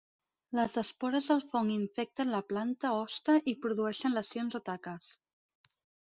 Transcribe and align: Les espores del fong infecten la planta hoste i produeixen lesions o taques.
Les 0.59 0.71
espores 0.81 1.25
del 1.31 1.41
fong 1.49 1.67
infecten 1.73 2.31
la 2.35 2.39
planta 2.53 2.93
hoste 3.01 3.35
i 3.53 3.55
produeixen 3.65 4.17
lesions 4.21 4.57
o 4.61 4.63
taques. 4.71 5.11